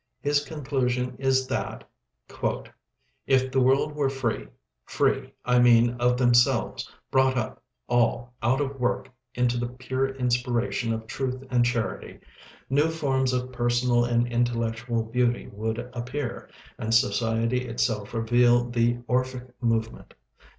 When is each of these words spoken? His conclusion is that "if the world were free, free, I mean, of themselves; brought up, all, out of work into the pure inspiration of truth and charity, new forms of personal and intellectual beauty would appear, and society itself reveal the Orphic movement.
His 0.19 0.43
conclusion 0.43 1.15
is 1.19 1.45
that 1.45 1.87
"if 3.27 3.51
the 3.51 3.59
world 3.61 3.93
were 3.95 4.09
free, 4.09 4.47
free, 4.83 5.31
I 5.45 5.59
mean, 5.59 5.91
of 6.01 6.17
themselves; 6.17 6.89
brought 7.11 7.37
up, 7.37 7.61
all, 7.87 8.33
out 8.41 8.61
of 8.61 8.79
work 8.79 9.11
into 9.35 9.59
the 9.59 9.67
pure 9.67 10.07
inspiration 10.15 10.91
of 10.91 11.05
truth 11.05 11.43
and 11.51 11.63
charity, 11.63 12.19
new 12.67 12.89
forms 12.89 13.31
of 13.31 13.51
personal 13.51 14.03
and 14.03 14.25
intellectual 14.25 15.03
beauty 15.03 15.49
would 15.53 15.77
appear, 15.93 16.49
and 16.79 16.95
society 16.95 17.67
itself 17.69 18.11
reveal 18.15 18.67
the 18.71 18.97
Orphic 19.07 19.53
movement. 19.61 20.15